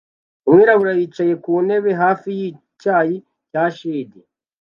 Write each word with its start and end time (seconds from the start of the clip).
Umwirabura 0.47 0.91
yicaye 0.99 1.33
ku 1.43 1.51
ntebe 1.65 1.91
hafi 2.01 2.27
yicyayi 2.39 3.15
cya 3.51 3.63
Shed 3.75 4.11